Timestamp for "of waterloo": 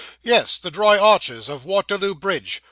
1.47-2.15